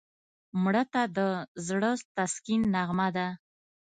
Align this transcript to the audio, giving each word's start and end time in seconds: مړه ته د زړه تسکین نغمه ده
مړه 0.63 0.83
ته 0.93 1.01
د 1.17 1.19
زړه 1.67 1.91
تسکین 2.15 2.61
نغمه 2.75 3.07
ده 3.15 3.27